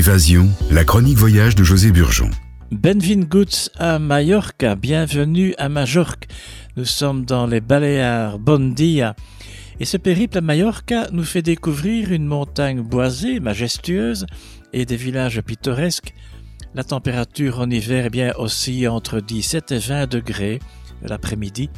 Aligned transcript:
Évasion, 0.00 0.48
la 0.70 0.82
chronique 0.82 1.18
voyage 1.18 1.54
de 1.54 1.62
José 1.62 1.92
Burgeon. 1.92 2.30
Benvinguts 2.70 3.68
à 3.76 3.98
Mallorca, 3.98 4.74
bienvenue 4.74 5.54
à 5.58 5.68
Majorque. 5.68 6.26
Nous 6.78 6.86
sommes 6.86 7.26
dans 7.26 7.46
les 7.46 7.60
Baléares, 7.60 8.38
bon 8.38 8.72
dia. 8.72 9.14
Et 9.78 9.84
ce 9.84 9.98
périple 9.98 10.38
à 10.38 10.40
Mallorca 10.40 11.08
nous 11.12 11.24
fait 11.24 11.42
découvrir 11.42 12.12
une 12.12 12.24
montagne 12.24 12.80
boisée, 12.80 13.40
majestueuse, 13.40 14.24
et 14.72 14.86
des 14.86 14.96
villages 14.96 15.42
pittoresques. 15.42 16.14
La 16.74 16.82
température 16.82 17.60
en 17.60 17.68
hiver 17.68 18.06
est 18.06 18.10
bien 18.10 18.32
aussi 18.38 18.88
entre 18.88 19.20
17 19.20 19.72
et 19.72 19.78
20 19.80 20.06
degrés 20.06 20.60
l'après-midi. 21.02 21.68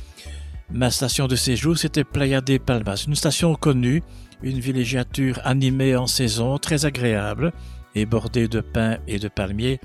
Ma 0.70 0.92
station 0.92 1.26
de 1.26 1.34
séjour, 1.34 1.76
c'était 1.76 2.04
Playa 2.04 2.40
de 2.40 2.58
Palmas, 2.58 3.02
une 3.08 3.16
station 3.16 3.56
connue, 3.56 4.00
une 4.44 4.60
villégiature 4.60 5.40
animée 5.42 5.96
en 5.96 6.06
saison, 6.06 6.58
très 6.58 6.86
agréable 6.86 7.52
et 7.94 8.06
bordée 8.06 8.48
de 8.48 8.60
pins 8.60 8.98
et 9.06 9.18
de 9.18 9.28
palmiers. 9.28 9.80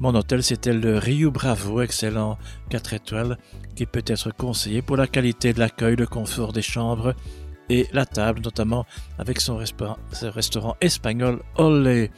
Mon 0.00 0.14
hôtel, 0.14 0.42
c'était 0.42 0.72
le 0.72 0.98
Rio 0.98 1.30
Bravo, 1.30 1.80
excellent 1.80 2.38
4 2.70 2.94
étoiles, 2.94 3.38
qui 3.74 3.84
peut 3.84 4.04
être 4.06 4.30
conseillé 4.30 4.80
pour 4.80 4.96
la 4.96 5.06
qualité 5.06 5.52
de 5.52 5.58
l'accueil, 5.58 5.96
le 5.96 6.06
confort 6.06 6.52
des 6.52 6.62
chambres 6.62 7.14
et 7.68 7.88
la 7.92 8.06
table, 8.06 8.40
notamment 8.42 8.86
avec 9.18 9.40
son 9.40 9.56
restaurant, 9.56 10.76
espagnol 10.80 11.42
Olé. 11.56 12.10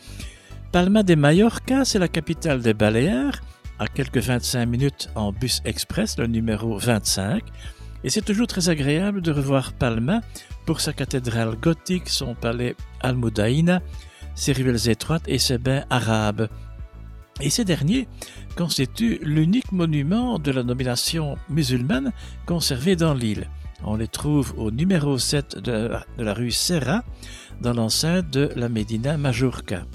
Palma 0.72 1.02
de 1.02 1.14
Mallorca, 1.14 1.84
c'est 1.84 1.98
la 1.98 2.08
capitale 2.08 2.60
des 2.60 2.74
Baléares, 2.74 3.40
à 3.78 3.86
quelques 3.86 4.18
25 4.18 4.66
minutes 4.66 5.08
en 5.14 5.32
bus 5.32 5.62
express, 5.64 6.18
le 6.18 6.26
numéro 6.26 6.76
25. 6.78 7.42
Et 8.04 8.10
c'est 8.10 8.22
toujours 8.22 8.46
très 8.46 8.68
agréable 8.68 9.22
de 9.22 9.32
revoir 9.32 9.72
Palma 9.72 10.20
pour 10.66 10.80
sa 10.80 10.92
cathédrale 10.92 11.56
gothique, 11.56 12.08
son 12.08 12.34
palais 12.34 12.76
Almudaina, 13.00 13.80
ses 14.34 14.52
ruelles 14.52 14.88
étroites 14.88 15.24
et 15.26 15.38
ses 15.38 15.58
bains 15.58 15.84
arabes. 15.90 16.48
Et 17.40 17.50
ces 17.50 17.64
derniers 17.64 18.06
constituent 18.56 19.18
l'unique 19.22 19.72
monument 19.72 20.38
de 20.38 20.50
la 20.50 20.62
nomination 20.62 21.36
musulmane 21.48 22.12
conservé 22.46 22.96
dans 22.96 23.14
l'île. 23.14 23.48
On 23.84 23.96
les 23.96 24.08
trouve 24.08 24.52
au 24.58 24.70
numéro 24.70 25.16
7 25.16 25.58
de, 25.58 25.90
la 26.18 26.34
rue 26.34 26.50
Serra, 26.50 27.02
dans 27.62 27.72
l'enceinte 27.72 28.30
de 28.30 28.50
la 28.56 28.68
Médina 28.68 29.16
Majorca. 29.16 29.86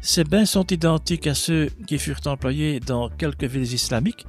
Ces 0.00 0.22
bains 0.22 0.44
sont 0.44 0.66
identiques 0.66 1.26
à 1.26 1.34
ceux 1.34 1.68
qui 1.86 1.98
furent 1.98 2.20
employés 2.26 2.78
dans 2.78 3.08
quelques 3.08 3.44
villes 3.44 3.74
islamiques, 3.74 4.26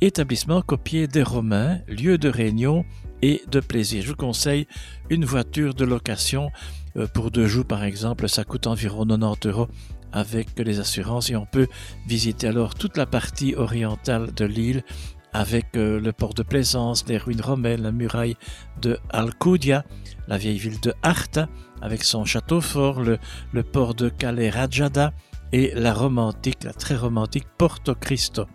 établissement 0.00 0.62
copié 0.62 1.06
des 1.06 1.22
Romains, 1.22 1.78
lieu 1.86 2.18
de 2.18 2.28
réunion 2.28 2.84
et 3.24 3.42
de 3.50 3.60
plaisir. 3.60 4.02
Je 4.02 4.08
vous 4.08 4.16
conseille 4.16 4.66
une 5.08 5.24
voiture 5.24 5.72
de 5.72 5.86
location 5.86 6.50
euh, 6.98 7.06
pour 7.06 7.30
deux 7.30 7.46
jours 7.46 7.64
par 7.64 7.82
exemple, 7.82 8.28
ça 8.28 8.44
coûte 8.44 8.66
environ 8.66 9.06
90 9.06 9.48
euros 9.48 9.68
avec 10.12 10.58
les 10.58 10.78
assurances 10.78 11.30
et 11.30 11.36
on 11.36 11.46
peut 11.46 11.66
visiter 12.06 12.48
alors 12.48 12.74
toute 12.74 12.98
la 12.98 13.06
partie 13.06 13.54
orientale 13.54 14.34
de 14.34 14.44
l'île 14.44 14.84
avec 15.32 15.74
euh, 15.74 15.98
le 15.98 16.12
port 16.12 16.34
de 16.34 16.42
Plaisance, 16.42 17.06
les 17.08 17.16
ruines 17.16 17.40
romaines, 17.40 17.82
la 17.82 17.92
muraille 17.92 18.36
de 18.82 18.98
Alcudia, 19.08 19.84
la 20.28 20.36
vieille 20.36 20.58
ville 20.58 20.80
de 20.80 20.92
Arta 21.02 21.48
avec 21.80 22.04
son 22.04 22.26
château 22.26 22.60
fort, 22.60 23.00
le, 23.00 23.18
port 23.62 23.94
de 23.94 24.10
Calais 24.10 24.50
Rajada 24.50 25.14
et 25.50 25.72
la 25.74 25.94
romantique, 25.94 26.62
la 26.62 26.74
très 26.74 26.94
romantique 26.94 27.46
Porto 27.56 27.94
Cristo. 27.94 28.46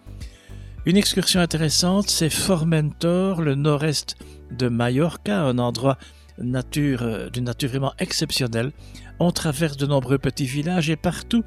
Une 0.86 0.96
excursion 0.96 1.42
intéressante, 1.42 2.10
c'est 2.10 2.30
Formentor, 2.30 3.42
le 3.42 3.56
nord-est 3.56 4.16
de 4.52 4.70
Mallorca, 4.70 5.42
un 5.42 5.58
endroit 5.58 5.98
nature, 6.38 7.04
euh, 7.04 7.30
d'une 7.30 7.44
nature 7.44 7.70
vraiment 7.70 7.94
exceptionnelle. 8.00 8.72
On 9.20 9.32
traverse 9.32 9.76
de 9.76 9.86
nombreux 9.86 10.18
petits 10.18 10.46
villages 10.46 10.90
et 10.90 10.96
partout, 10.96 11.44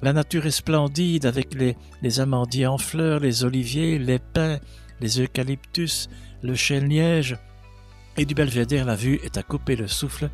la 0.00 0.12
nature 0.12 0.46
est 0.46 0.52
splendide 0.52 1.26
avec 1.26 1.54
les, 1.54 1.76
les 2.02 2.20
amandiers 2.20 2.68
en 2.68 2.78
fleurs, 2.78 3.18
les 3.18 3.42
oliviers, 3.42 3.98
les 3.98 4.20
pins, 4.20 4.58
les 5.00 5.20
eucalyptus, 5.20 6.08
le 6.42 6.54
chêne-liège. 6.54 7.36
Et 8.16 8.24
du 8.24 8.34
belvédère, 8.34 8.84
la 8.84 8.94
vue 8.94 9.18
est 9.24 9.36
à 9.38 9.42
couper 9.42 9.74
le 9.74 9.88
souffle. 9.88 10.30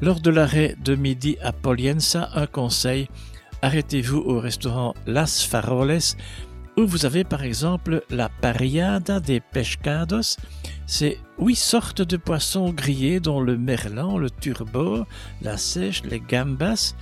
Lors 0.00 0.20
de 0.20 0.30
l'arrêt 0.30 0.76
de 0.84 0.94
midi 0.94 1.36
à 1.42 1.52
Poliensa, 1.52 2.30
un 2.34 2.46
conseil, 2.46 3.08
arrêtez-vous 3.60 4.18
au 4.18 4.38
restaurant 4.38 4.94
Las 5.06 5.42
Faroles 5.44 5.98
où 6.76 6.86
vous 6.86 7.06
avez 7.06 7.24
par 7.24 7.42
exemple 7.42 8.02
la 8.10 8.28
pariada 8.28 9.20
des 9.20 9.40
pescados. 9.40 10.36
C'est 10.86 11.18
huit 11.38 11.56
sortes 11.56 12.02
de 12.02 12.16
poissons 12.16 12.70
grillés 12.70 13.20
dont 13.20 13.40
le 13.40 13.56
merlan, 13.56 14.18
le 14.18 14.30
turbo, 14.30 15.04
la 15.42 15.56
sèche, 15.56 16.02
les 16.04 16.20
gambas, 16.20 16.94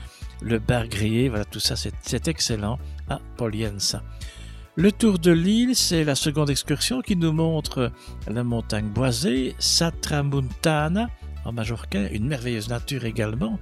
le 0.43 0.59
bar 0.59 0.89
grillé, 0.89 1.29
voilà 1.29 1.45
tout 1.45 1.61
ça 1.61 1.75
c'est 1.77 2.29
excellent 2.29 2.79
à 3.09 3.21
Poliensa. 3.37 4.03
Le 4.77 4.93
tour 4.93 5.19
de 5.19 5.33
l'île, 5.33 5.77
c'est 5.77 6.05
la 6.05 6.15
seconde 6.15 6.49
excursion 6.49 7.03
qui 7.03 7.17
nous 7.17 7.33
montre 7.33 7.93
la 8.29 8.45
montagne 8.45 8.89
boisée, 8.89 9.55
Satramuntana, 9.59 11.11
en 11.45 11.53
majorquin, 11.53 12.09
une 12.13 12.27
merveilleuse 12.27 12.69
nature 12.69 13.05
également. 13.05 13.59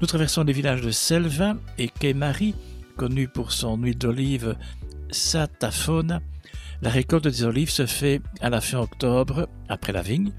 Nous 0.00 0.06
traversons 0.06 0.44
les 0.44 0.52
villages 0.52 0.82
de 0.82 0.90
Selva 0.90 1.56
et 1.78 1.88
Kemari, 1.88 2.54
connu 2.96 3.26
pour 3.26 3.52
son 3.52 3.76
huile 3.78 3.98
d'olive 3.98 4.54
La 6.82 6.90
récolte 6.90 7.28
des 7.28 7.44
olives 7.44 7.70
se 7.70 7.86
fait 7.86 8.20
à 8.40 8.50
la 8.50 8.60
fin 8.60 8.80
octobre, 8.80 9.48
après 9.68 9.92
la 9.92 10.02
vigne. 10.02 10.32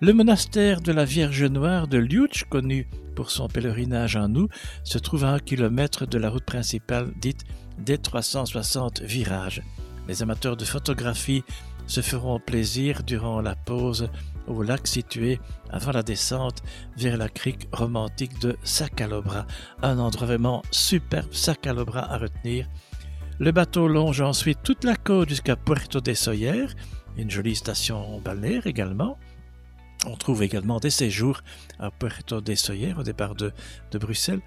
Le 0.00 0.12
monastère 0.12 0.80
de 0.80 0.92
la 0.92 1.04
Vierge 1.04 1.44
Noire 1.44 1.86
de 1.86 1.98
Liuch, 1.98 2.44
connu 2.48 2.88
pour 3.14 3.30
son 3.30 3.48
pèlerinage 3.48 4.16
en 4.16 4.34
août, 4.34 4.50
se 4.82 4.98
trouve 4.98 5.24
à 5.24 5.32
un 5.32 5.38
kilomètre 5.38 6.06
de 6.06 6.18
la 6.18 6.28
route 6.30 6.44
principale 6.44 7.12
dite 7.20 7.44
des 7.78 7.98
360 7.98 9.02
virages. 9.02 9.62
Les 10.08 10.22
amateurs 10.22 10.56
de 10.56 10.64
photographie 10.64 11.44
se 11.86 12.00
feront 12.00 12.40
plaisir 12.40 13.02
durant 13.02 13.40
la 13.40 13.54
pause 13.54 14.08
au 14.46 14.62
lac 14.62 14.86
situé 14.86 15.38
avant 15.70 15.92
la 15.92 16.02
descente 16.02 16.62
vers 16.96 17.16
la 17.16 17.28
crique 17.28 17.68
romantique 17.72 18.40
de 18.40 18.56
Sacalobra. 18.62 19.46
Un 19.82 19.98
endroit 19.98 20.26
vraiment 20.26 20.62
superbe, 20.70 21.32
Sacalobra 21.32 22.12
à 22.12 22.18
retenir. 22.18 22.66
Le 23.40 23.52
bateau 23.52 23.88
longe 23.88 24.20
ensuite 24.20 24.58
toute 24.62 24.84
la 24.84 24.96
côte 24.96 25.30
jusqu'à 25.30 25.56
Puerto 25.56 26.02
de 26.02 26.12
Soyer, 26.12 26.66
une 27.16 27.30
jolie 27.30 27.56
station 27.56 28.20
balnéaire 28.20 28.66
également. 28.66 29.18
On 30.06 30.14
trouve 30.14 30.42
également 30.42 30.78
des 30.78 30.90
séjours 30.90 31.40
à 31.78 31.90
Puerto 31.90 32.42
de 32.42 32.54
Soyer 32.54 32.92
au 32.98 33.02
départ 33.02 33.34
de, 33.34 33.50
de, 33.92 33.98
Bruxelles. 33.98 34.42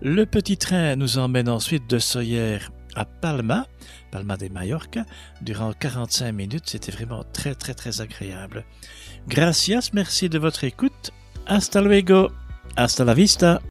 Le 0.00 0.24
petit 0.24 0.56
train 0.56 0.96
nous 0.96 1.18
emmène 1.18 1.50
ensuite 1.50 1.86
de 1.86 1.98
Soyer 1.98 2.60
à 2.94 3.04
Palma, 3.04 3.66
Palma 4.10 4.38
de 4.38 4.48
Mallorca, 4.48 5.04
durant 5.42 5.74
45 5.74 6.32
minutes. 6.32 6.64
C'était 6.64 6.92
vraiment 6.92 7.24
très 7.34 7.54
très 7.54 7.74
très 7.74 8.00
agréable. 8.00 8.64
Gracias, 9.28 9.90
merci 9.92 10.30
de 10.30 10.38
votre 10.38 10.64
écoute. 10.64 11.10
Hasta 11.44 11.82
luego. 11.82 12.30
Hasta 12.74 13.04
la 13.04 13.12
vista. 13.12 13.60